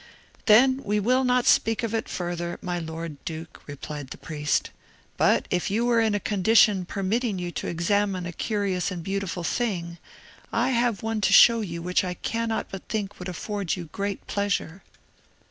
[0.47, 4.71] "Then we will not speak of it further, my lord duke," replied the priest;
[5.15, 9.43] "but if you were in a condition permitting you to examine a curious and beautiful
[9.43, 9.99] thing,
[10.51, 14.25] I have one to show you which I cannot but think would afford you great
[14.25, 14.81] pleasure."